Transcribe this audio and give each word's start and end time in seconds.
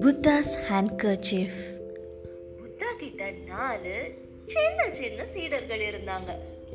Buddha's 0.00 0.56
ஹேண்ட்கர்ச்சீஃப். 0.56 1.78
Buddha 2.56 2.96
கிட்ட 2.98 3.30
நாலு 3.46 4.12
சின்ன 4.46 4.94
சின்ன 4.94 5.26
சீடர்கள் 5.26 5.78
இருந்தாங்க. 5.78 6.30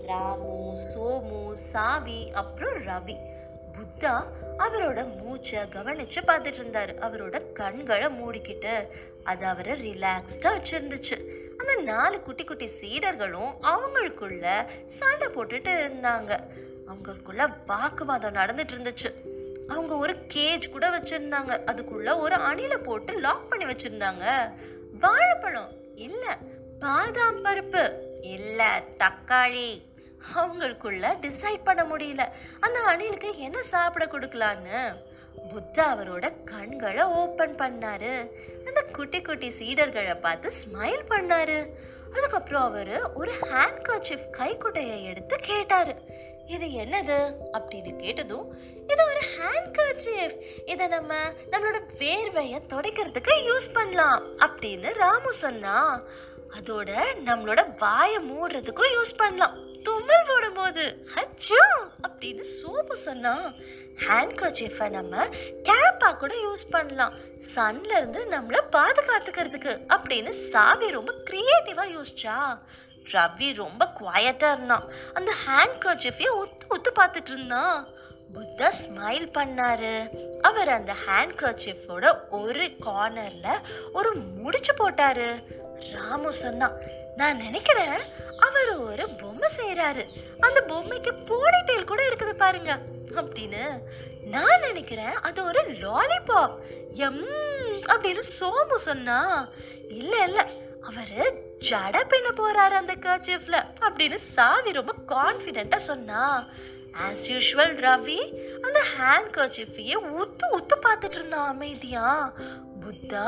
ராமு 0.07 0.77
சோமு 0.77 1.53
சாவி 1.53 2.31
அப்புறம் 2.31 2.77
ரவி. 2.77 3.15
புத்தா 3.73 4.23
அவரோட 4.57 5.17
மூச்சை 5.17 5.59
கவனிச்சு 5.59 6.17
பார்த்துட்டு 6.27 6.53
இருந்தாரு. 6.61 6.93
அவரோட 7.01 7.51
கண்களை 7.51 8.07
மூடிக்கிட்டு 8.07 8.87
அது 9.23 9.45
அவரை 9.45 9.91
ரிலாக்ஸ்டாக 9.91 10.61
வச்சுருந்துச்சு. 10.61 11.47
அந்த 11.57 11.81
நாலு 11.83 12.21
குட்டி 12.21 12.43
குட்டி 12.43 12.69
சீடர்களும் 12.81 13.53
அவங்களுக்குள்ள 13.61 14.65
சண்டை 14.85 15.27
போட்டுட்டு 15.27 15.71
இருந்தாங்க. 15.71 16.39
அவங்களுக்குள்ள 16.89 17.53
வாக்குவாதம் 17.65 18.33
நடந்துட்டு 18.33 18.71
இருந்துச்சு 18.75 19.13
அவங்க 19.67 19.97
ஒரு 19.97 20.13
கேஜ் 20.33 20.69
கூட 20.69 20.89
வச்சிருந்தாங்க. 20.89 21.59
அதுக்குள்ள 21.65 22.19
ஒரு 22.19 22.35
அணில 22.35 22.77
போட்டு 22.77 23.19
லாக் 23.19 23.49
பண்ணி 23.49 23.65
வச்சிருந்தாங்க. 23.65 24.53
வாழைப்பழம் 24.99 25.71
இல்ல 25.95 26.37
பாதாம் 26.79 27.43
பருப்பு 27.45 27.99
இல்ல 28.21 28.83
தக்காளி. 28.97 29.81
அவங்களுக்குள்ள 30.35 31.17
டிசைட் 31.21 31.63
பண்ண 31.63 31.83
முடியல. 31.83 32.27
அந்த 32.59 32.79
அணிலுக்கு 32.87 33.35
என்ன 33.35 33.61
சாப்பிட 33.61 34.05
கொடுக்கலான்னு. 34.05 34.93
புத்தா 35.53 35.81
அவரோட 35.93 36.43
கண்களை 36.43 37.03
ஓப்பன் 37.03 37.55
பண்ணாரு. 37.55 38.27
அந்த 38.67 38.81
குட்டி 38.93 39.21
குட்டி 39.21 39.47
சீடர்களை 39.47 40.19
பார்த்து 40.19 40.49
ஸ்மைல் 40.49 41.01
பண்ணாரு. 41.09 41.69
அதுக்கப்புறம் 42.13 42.63
அவரு 42.63 43.09
ஒரு 43.13 43.33
ஹேண்ட் 43.41 43.81
கர்ச்சிஃப் 43.83 44.29
கைக்குட்டையை 44.29 45.03
எடுத்து 45.03 45.35
கேட்டாரு. 45.35 45.95
இது 46.55 46.67
என்னது? 46.67 47.17
அப்படின்னு 47.53 47.95
கேட்டதும் 47.95 48.45
இது 48.87 49.03
ஒரு 49.11 49.21
ஹேண்ட் 49.35 49.73
கர்ச்சிஃப் 49.79 50.35
இதை 50.65 50.87
நம்ம 50.87 51.15
நம்மளோட 51.51 51.79
வேர்வையை 51.99 52.59
துடைக்கிறதுக்கு 52.69 53.33
யூஸ் 53.49 53.73
பண்ணலாம் 53.73 54.23
அப்படின்னு 54.39 54.93
ராமு 54.93 55.33
சொன்னா. 55.33 56.01
அதோட 56.59 56.91
நம்மளோட 57.25 57.61
வாயை 57.77 58.19
மூடுறதுக்கும் 58.31 58.93
யூஸ் 58.97 59.17
பண்ணலாம். 59.17 59.57
தும்மல் 59.83 60.25
போடும்போது 60.27 61.05
ஹச்சோ 61.15 61.61
அப்படின்னு 62.07 62.39
சோப்பு 62.39 62.97
சொன்னா 62.97 63.33
ஹேண்ட் 64.07 64.35
கர்ச்சிஃபை 64.41 64.89
நம்ம 64.89 65.27
கேப்பாக 65.63 66.17
கூட 66.17 66.33
யூஸ் 66.35 66.65
பண்ணலாம். 66.69 67.13
சன்லேருந்து 67.55 68.21
நம்மளை 68.35 68.59
பாதுகாத்துக்கிறதுக்கு 68.71 69.73
அப்படின்னு 69.95 70.29
சாவி 70.29 70.91
ரொம்ப 70.91 71.13
க்ரியேட்டிவாக 71.25 71.95
யோசிச்சா 71.97 72.37
ரவி 73.13 73.55
ரொம்ப 73.55 73.87
குவாய்டா 73.99 74.51
இருந்தான். 74.51 74.87
அந்த 75.13 75.33
ஹேண்ட் 75.45 75.85
கர்ச்சிஃபைய 75.85 76.29
ஒத்து 76.31 76.67
ஒத்து 76.69 76.91
பார்த்துட்டு 76.99 77.31
இருந்தான். 77.31 77.87
புத்தா 78.33 78.71
ஸ்மைல் 78.83 79.27
பண்ணாரு. 79.37 80.07
அவர் 80.41 80.69
அந்த 80.69 80.95
ஹேண்ட் 81.07 81.37
கர்ச்சிஃபோட 81.41 82.13
ஒரு 82.29 82.65
கார்னர்ல 82.85 83.47
ஒரு 83.93 84.15
முடிச்சு 84.15 84.73
போட்டாரு. 84.73 85.43
ராமு 85.91 86.33
சொன்னான் 86.33 86.77
நான் 87.15 87.37
நினைக்கிறேன் 87.37 87.99
அவர் 88.39 88.71
ஒரு 88.79 89.09
பொம்மை 89.09 89.49
செய்கிறாரு 89.57 90.03
அந்த 90.39 90.63
பொம்மைக்கு 90.67 91.11
போனிடெயில் 91.29 91.83
கூட 91.83 92.03
இருக்குது 92.09 92.33
பாருங்க. 92.33 92.79
அப்படின்னு 93.15 93.63
நான் 94.25 94.59
நினைக்கிறேன் 94.59 95.13
அது 95.27 95.43
ஒரு 95.43 95.61
லாலிபாப் 95.61 96.55
எம் 96.93 97.23
அப்படின்னு 97.85 98.21
சோமு 98.39 98.75
சொன்னா 98.75 99.49
இல்லை 99.87 100.19
இல்லை 100.23 100.43
அவரு 100.87 101.21
ஜட 101.69 101.97
பின்ன 102.11 102.27
போறாரு 102.37 102.75
அந்த 102.81 102.93
கர்ச்சிஃப்ல 103.05 103.57
அப்படின்னு 103.85 104.17
சாவி 104.35 104.71
ரொம்ப 104.71 104.93
கான்ஃபிடென்ட்டா 105.07 105.79
சொன்னா. 105.89 106.21
ஆஸ் 107.05 107.23
யூஷுவல் 107.31 107.73
ரவி 107.85 108.21
அந்த 108.65 108.79
ஹேண்ட் 108.95 109.29
கர்ச்சிஃபையே 109.37 109.97
உத்து 110.19 110.45
உத்து 110.57 110.75
பார்த்துட்டு 110.85 111.17
இருந்தான் 111.19 111.47
அமைதியா. 111.47 112.33
புத்தா 112.83 113.23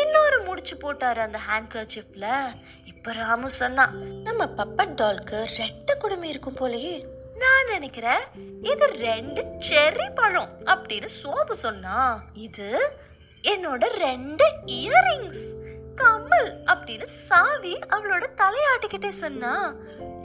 இன்னொரு 0.00 0.38
முடிச்சு 0.42 0.74
போட்டாரு 0.76 1.20
அந்த 1.26 1.40
ஹேண்ட் 1.48 1.72
கர்ச்சிஃப்ல 1.74 2.26
இப்ப 2.84 3.12
ராமு 3.12 3.50
சொன்னா 3.50 3.86
நம்ம 4.26 4.46
பப்பட் 4.60 4.94
டால்க்கு 5.00 5.40
ரெட்டை 5.58 5.96
குடுமி 5.98 6.28
இருக்கும் 6.28 6.60
போலயே. 6.60 6.94
நான் 7.38 7.70
நினைக்கிறேன் 7.70 8.24
இது 8.62 8.86
ரெண்டு 8.86 9.40
செர்ரி 9.68 10.08
பழம் 10.14 10.52
அப்படின்னு 10.66 11.08
சோபு 11.22 11.54
சொன்னா 11.64 11.98
இது 12.46 12.68
என்னோட 13.44 13.84
ரெண்டு 14.06 14.46
இயரிங்ஸ் 14.66 15.42
கம்மல் 15.94 16.62
அப்படின்னு 16.66 17.02
சாவி 17.02 17.78
அவளோட 17.88 18.24
தலையாட்டிக்கிட்டே 18.36 19.08
சொன்னா 19.08 19.74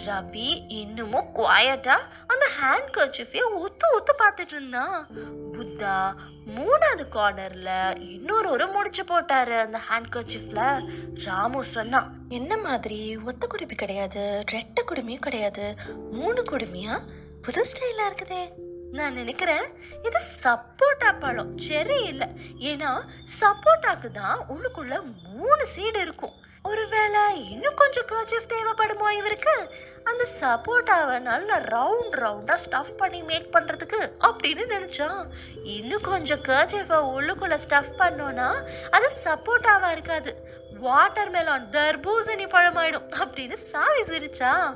ரவி 0.05 0.65
இன்னமும் 0.67 1.35
குவாய்டா 1.35 1.97
அந்த 2.27 2.47
ஹேண்ட் 2.61 2.91
கர்ச்சிஃபிய 2.97 3.41
ஊத்து 3.57 3.85
ஊத்து 3.97 4.13
பார்த்துட்டு 4.17 4.51
இருந்தான் 4.51 5.07
புத்தா 5.53 6.15
மூணாவது 6.45 7.05
கார்னர்ல 7.11 7.99
இன்னொரு 7.99 8.49
ஒரு 8.49 8.67
முடிச்சு 8.67 9.03
போட்டாரு 9.03 9.59
அந்த 9.59 9.81
ஹேண்ட் 9.89 10.09
கர்ச்சிஃப்ல 10.15 10.81
ராமு 11.25 11.63
சொன்னான் 11.63 12.13
என்ன 12.29 12.57
மாதிரி? 12.57 13.17
ஒத்த 13.17 13.47
குடுமி 13.47 13.75
கிடையாது 13.75 14.43
ரெட்டை 14.51 14.81
குடுமியும் 14.87 15.21
கிடையாது 15.21 15.75
மூணு 16.11 16.41
குடுமியா 16.41 16.99
புது 17.41 17.61
ஸ்டைலா 17.61 18.05
இருக்குதே. 18.09 18.68
நான் 18.91 19.13
நினைக்கிறேன் 19.13 19.63
இது 20.03 20.19
சப்போட்டா 20.43 21.19
பழம். 21.19 21.57
செரி 21.57 22.01
இல்லை. 22.05 22.27
ஏன்னா 22.59 23.01
சப்போட்டாக்கு 23.39 24.11
தான் 24.11 24.39
உள்ளுக்குள்ள 24.49 25.01
மூணு 25.33 25.65
சீடு 25.65 25.99
இருக்கும். 25.99 26.31
ஒருவேளை 26.63 27.49
இன்னும் 27.49 27.73
கொஞ்சம் 27.75 28.05
கர்ச்சிஃப் 28.05 28.51
தேவைப்படுமோ 28.51 29.11
இவருக்கு? 29.11 29.71
அந்த 30.03 30.27
சப்போட்டாவை 30.39 31.19
நல்லா 31.19 31.59
ரவுண்ட் 31.59 32.11
ரவுண்டாக 32.11 32.57
ஸ்டஃப் 32.69 32.97
பண்ணி 32.97 33.23
மேக் 33.23 33.55
பண்ணுறதுக்கு 33.55 34.11
அப்படின்னு 34.19 34.63
நினச்சான். 34.75 35.25
இன்னும் 35.63 36.01
கொஞ்சம் 36.01 36.41
கர்ச்சிஃபை 36.41 36.99
உள்ளுக்குள்ளே 37.15 37.57
ஸ்டஃப் 37.69 37.93
பண்ணோன்னா 37.97 38.69
அது 38.89 39.11
சப்போட்டாவாக 39.23 39.91
இருக்காது. 39.91 40.57
வாட்டர் 40.79 41.31
மெலான் 41.31 41.69
தர்பூசணி 41.71 42.45
பழமாயிடும் 42.47 43.09
அப்படின்னு 43.19 43.53
சாவி 43.53 44.01
சிரிச்சான். 44.01 44.75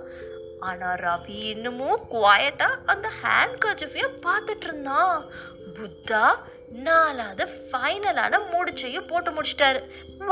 ஆனால் 0.69 0.99
ரவி 1.05 1.41
இன்னமும் 1.53 2.01
குவாய்டா 2.13 2.69
அந்த 2.93 3.07
ஹேண்ட் 3.21 3.61
கர்ச்சிஃபைய 3.65 4.07
பார்த்துட்டு 4.25 4.67
இருந்தான் 4.69 5.23
புத்தா 5.77 6.25
நாலாவது 6.85 7.45
ஃபைனலான 7.69 8.35
முடிச்சையும் 8.51 9.09
போட்டு 9.09 9.31
முடிச்சிட்டாரு. 9.31 9.81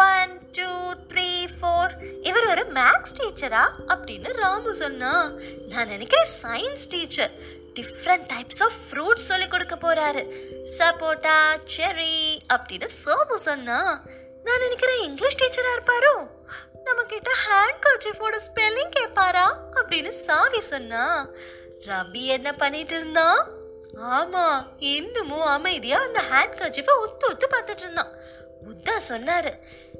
ஒன் 0.05 0.31
டூ 0.57 0.69
த்ரீ 1.09 1.29
ஃபோர் 1.57 1.91
இவர் 2.29 2.47
ஒரு 2.53 2.63
மேக்ஸ் 2.77 3.17
டீச்சரா 3.19 3.63
அப்படின்னு 3.93 4.31
ராமு 4.43 4.73
சொன்னா. 4.83 5.13
நான் 5.71 5.91
நினைக்கிறேன் 5.93 6.31
science 6.43 6.87
teacher 6.93 7.33
different 7.79 8.25
types 8.31 8.63
of 8.67 8.79
fruits 8.85 9.29
சொல்லி 9.31 9.47
கொடுக்க 9.47 9.75
போறாரு. 9.83 10.23
சப்போட்டா 10.77 11.37
செரி 11.77 12.17
அப்படின்னு 12.55 12.89
சோமு 13.03 13.37
சொன்னா. 13.49 13.79
நான் 14.45 14.63
நினைக்கிறேன் 14.65 15.01
இங்கிலீஷ் 15.01 15.41
டீச்சராக 15.41 15.77
இருப்பாரோ? 15.77 16.13
நம்ம 16.85 17.03
கிட்ட 17.03 17.31
ஹேண்ட் 17.47 18.39
ஸ்பெல்லிங் 18.47 18.95
கேட்பாரா 18.99 19.47
அப்படின்னு 19.75 20.07
சாவி 20.07 20.61
சொன்னா 20.61 21.29
ரவி 21.87 22.23
என்ன 22.37 22.53
பண்ணிட்டு 22.53 22.95
இருந்தான் 22.95 23.59
ஆமா 24.17 24.65
இன்னமும் 24.77 25.47
அமைதியா 25.55 26.01
அந்த 26.01 26.21
ஹேண்ட் 26.31 26.59
கர்ச்சிஃபை 26.59 26.93
ஒத்து 26.97 27.27
ஒத்து 27.29 27.47
பார்த்துட்டு 27.47 27.83
இருந்தான். 27.85 28.11
புத்தா 28.65 28.95
சொன்னாரு 29.09 29.51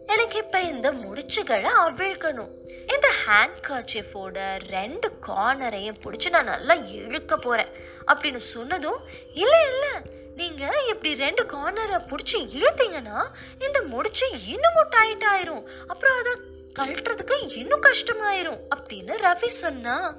எனக்கு 0.06 0.38
இப்ப 0.38 0.62
இந்த 0.62 0.92
முடிச்சுகளை 0.92 1.72
அவிழ்க்கணும். 1.86 2.52
இந்த 2.94 3.08
ஹேண்ட் 3.26 3.60
கர்ச்சிஃபோட 3.68 4.38
ரெண்டு 4.68 5.08
கார்னரையும் 5.28 6.00
பிடிச்சி 6.04 6.30
நான் 6.30 6.52
நல்லா 6.54 6.74
இழுக்க 6.74 7.38
போறேன். 7.38 7.72
அப்படின்னு 8.08 8.36
சொன்னதும் 8.36 9.00
இல்லை 9.34 9.62
இல்லை 9.72 9.94
நீங்க 10.36 10.64
இப்படி 10.88 11.16
ரெண்டு 11.16 11.44
கார்னரை 11.44 12.00
பிடிச்சி 12.12 12.38
இழுத்தீங்கன்னா 12.58 13.20
இந்த 13.60 13.82
முடிச்சு 13.82 14.28
இன்னமும் 14.46 14.90
டைட் 14.90 15.26
ஆயிரும். 15.34 15.66
அப்புறம் 15.88 16.18
அதை 16.20 16.34
கழட்டுறதுக்கு 16.80 17.58
இன்னும் 17.58 17.84
கஷ்டமாயிரும் 17.84 18.60
அப்படின்னு 18.76 19.14
ரவி 19.28 19.48
சொன்னா. 19.48 20.16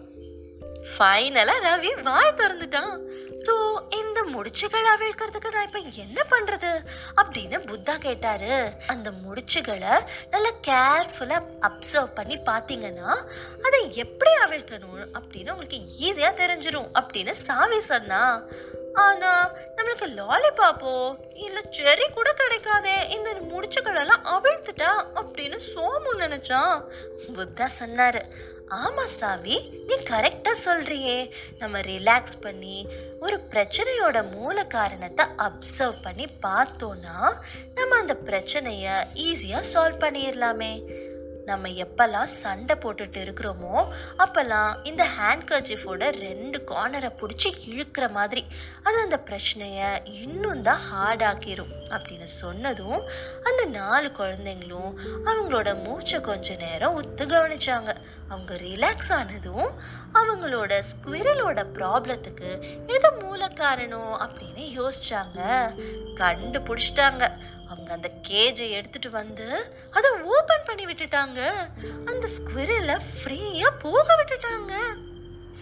ஃபைனலா 0.93 1.55
ரவி 1.65 2.03
வாய் 2.03 2.35
திறந்துட்டான். 2.37 2.99
தோ 3.47 3.55
இந்த 3.95 4.23
முடிச்சுகளை 4.35 4.89
அவிழ்க்கிறதுக்கு 4.95 5.53
நான் 5.53 5.67
இப்ப 5.67 5.79
என்ன 5.79 6.23
பண்றது 6.31 6.71
அப்படின்னு 7.23 7.57
புத்தா 7.71 7.99
கேட்டாரு. 7.99 8.73
அந்த 8.87 9.11
முடிச்சுகளை 9.11 9.95
நல்லா 10.31 10.53
கேர்ஃபுல்லா 10.67 11.39
அப்சர்வ் 11.61 12.15
பண்ணி 12.15 12.39
பார்த்தீங்கன்னா 12.39 13.15
அதை 13.63 13.95
எப்படி 13.95 14.31
அவிழ்க்கணும் 14.45 15.07
அப்படின்னு 15.21 15.51
உங்களுக்கு 15.51 15.81
ஈஸியா 16.01 16.31
தெரிஞ்சிடும் 16.43 16.91
அப்படின்னு 17.01 17.31
சாவி 17.31 17.81
சொன்னா. 17.81 18.43
ஆனா 18.95 19.53
நம்மளுக்கு 19.77 20.07
லாலிபாப்போ 20.21 21.17
இல்ல 21.33 21.61
செரி 21.71 22.07
கூட 22.13 22.35
கிடைக்காதே 22.41 23.11
இந்த 23.11 23.31
முடிச்சுகளெல்லாம் 23.53 24.25
அவிழ்த்துட்டா 24.35 24.91
அப்படின்னு 25.15 25.59
சோமு 25.75 26.11
நினைச்சான். 26.19 26.83
புத்தா 27.37 27.69
சொன்னாரு 27.81 28.23
ஆமா 28.85 29.05
சாவி 29.05 29.57
நீ 29.87 29.95
கரெக்டா 29.95 30.53
சொல்றியே. 30.65 31.31
நம்ம 31.59 31.81
ரிலாக்ஸ் 31.81 32.39
பண்ணி 32.41 32.89
ஒரு 33.21 33.41
பிரச்சனையோட 33.51 34.31
மூல 34.31 34.65
காரணத்தை 34.65 35.27
அப்சர்வ் 35.37 36.03
பண்ணி 36.03 36.27
பார்த்தோன்னா 36.43 37.17
நம்ம 37.75 37.99
அந்த 37.99 38.17
பிரச்சனைய 38.27 39.05
ஈஸியா 39.15 39.63
சால்வ் 39.75 40.03
பண்ணிடலாமே. 40.05 40.73
நம்ம 41.47 41.69
எப்பெல்லாம் 41.69 42.31
சண்டை 42.43 42.77
போட்டுட்டு 42.77 43.19
இருக்கிறோமோ 43.25 43.75
அப்பெல்லாம் 44.19 44.73
இந்த 44.83 45.07
ஹேண்ட் 45.17 45.47
கர்ச்சிஃபோட 45.51 46.11
ரெண்டு 46.27 46.59
கார்னரை 46.71 47.11
பிடிச்சி 47.21 47.51
இழுக்கிற 47.71 48.11
மாதிரி. 48.11 48.45
அது 48.83 48.99
அந்த 49.01 49.19
பிரச்சனையை 49.19 49.89
இன்னும் 50.05 50.63
தான் 50.63 50.83
ஹார்டாக்கிரும் 50.93 51.73
அப்படின்னு 51.91 52.29
சொன்னதும் 52.43 53.01
அந்த 53.43 53.65
நாலு 53.79 54.09
குழந்தைங்களும் 54.19 54.93
அவங்களோட 55.29 55.71
மூச்சை 55.85 56.21
கொஞ்ச 56.21 56.57
நேரம் 56.57 56.95
ஒத்து 56.95 57.27
கவனிச்சாங்க. 57.27 57.91
அவங்க 58.29 58.55
ரிலாக்ஸ் 58.55 59.13
ஆனதும் 59.13 59.69
அவங்களோட 60.21 60.73
ஸ்குவிரலோட 60.91 61.61
ப்ராப்ளத்துக்கு 61.77 62.51
எது 62.87 63.11
மூல 63.23 63.49
காரணம் 63.49 64.13
அப்படின்னு 64.21 64.65
யோசிச்சாங்க. 64.81 65.41
கண்டுபிடிச்சிட்டாங்க. 66.21 67.25
அவங்க 67.93 68.01
அந்த 68.01 68.11
கேஜை 68.29 68.67
எடுத்துட்டு 68.79 69.09
வந்து 69.21 69.47
அதை 69.99 70.11
ஓபன் 70.35 70.67
பண்ணி 70.69 70.85
விட்டுட்டாங்க. 70.89 71.41
அந்த 72.11 72.25
ஸ்குவிரலை 72.37 72.97
ஃப்ரீயா 73.09 73.69
போக 73.85 74.07
விட்டுட்டாங்க. 74.19 74.73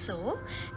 ஸோ 0.00 0.14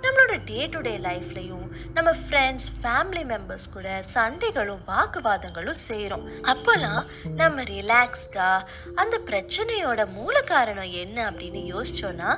நம்மளோட 0.04 0.36
டே 0.50 0.60
டு 0.74 0.80
டே 0.88 0.94
லைஃப்லையும் 1.08 1.66
நம்ம 1.96 2.12
ஃப்ரெண்ட்ஸ் 2.22 2.70
ஃபேமிலி 2.78 3.24
மெம்பர்ஸ் 3.32 3.68
கூட 3.76 3.90
சண்டைகளும் 4.14 4.82
வாக்குவாதங்களும் 4.92 5.84
செய்கிறோம் 5.90 6.26
அப்போல்லாம் 6.54 7.04
நம்ம 7.42 7.66
ரிலாக்ஸ்டாக 7.74 8.66
அந்த 9.04 9.18
பிரச்சனையோட 9.30 10.08
மூல 10.18 10.36
காரணம் 10.54 10.96
என்ன 11.04 11.18
அப்படின்னு 11.30 11.62
யோசிச்சோன்னா 11.74 12.32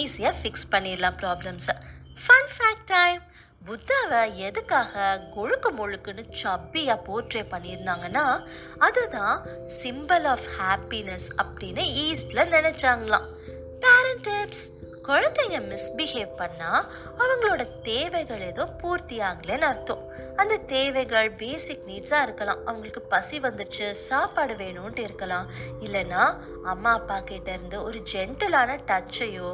ஈஸியாக 0.00 0.34
ஃபிக்ஸ் 0.40 0.70
பண்ணிடலாம் 0.74 1.18
ப்ராப்ளம்ஸை 1.24 1.76
ஃபன் 2.22 2.50
ஃபேக்ட் 2.54 2.88
டைம் 2.94 3.20
புத்தாவை 3.70 4.34
எதுக்காக 4.36 5.20
கொழுக்கு 5.34 5.70
முழுக்குன்னு 5.70 6.22
சப்பியா 6.42 6.94
போர்ட்ரே 7.06 7.42
பண்ணியிருந்தாங்கன்னா 7.50 8.44
அதுதான் 8.78 9.46
சிம்பிள் 9.82 10.24
ஆஃப் 10.24 10.46
ஹாப்பினஸ் 10.58 11.28
அப்படின்னு 11.42 11.84
ஈஸ்டில் 12.06 12.50
நினச்சாங்களாம். 12.56 13.26
பேரண்ட் 13.80 14.28
டிப்ஸ் 14.28 14.64
குழந்தைங்க 15.10 15.58
மிஸ்பிஹேவ் 15.70 16.32
பண்ணால் 16.40 16.84
அவங்களோட 17.22 17.62
தேவைகள் 17.82 18.42
ஏதோ 18.48 18.64
பூர்த்தி 18.80 19.16
ஆகலைன்னு 19.28 19.66
அர்த்தம். 19.70 20.02
அந்த 20.36 20.54
தேவைகள் 20.72 21.30
பேசிக் 21.40 21.82
நீட்ஸாக 21.88 22.26
இருக்கலாம். 22.26 22.60
அவங்களுக்கு 22.66 23.02
பசி 23.14 23.38
வந்துடுச்சு 23.46 23.86
சாப்பாடு 23.90 24.54
வேணும்ன்ட்டு 24.54 25.06
இருக்கலாம். 25.08 25.48
இல்லைன்னா 25.80 26.22
அம்மா 26.72 26.92
அப்பா 26.92 27.20
கிட்ட 27.20 27.50
இருந்து 27.52 27.78
ஒரு 27.82 28.00
ஜென்டலான 28.12 28.78
டச்சையோ 28.90 29.50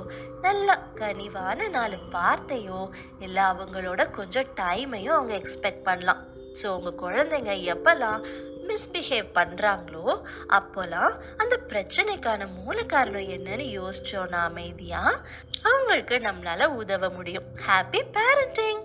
நல்ல 0.47 0.79
கனிவான 0.95 1.69
நாலு 1.69 1.99
வார்த்தையோ 2.17 2.83
இல்லை 3.19 3.45
அவங்களோட 3.53 4.11
கொஞ்சம் 4.11 4.51
டைமையும் 4.63 5.17
அவங்க 5.19 5.35
எக்ஸ்பெக்ட் 5.41 5.87
பண்ணலாம். 5.91 6.23
ஸோ 6.63 6.67
உங்கள் 6.77 7.01
குழந்தைங்க 7.05 7.55
எப்போல்லாம் 7.73 8.21
மிஸ்பிஹேவ் 8.69 9.29
பண்ணுறாங்களோ 9.35 10.07
அப்போல்லாம் 10.49 11.15
அந்த 11.37 11.59
பிரச்சனைக்கான 11.69 12.49
மூல 12.55 12.83
காரணம் 12.83 13.31
என்னன்னு 13.37 13.67
யோசிச்சோன்னா 13.79 14.43
அமைதியாக 14.51 15.15
அவங்களுக்கு 15.63 16.17
நம்மளால் 16.17 16.75
உதவ 16.83 17.09
முடியும். 17.09 17.49
Happy 17.67 18.03
parenting 18.17 18.83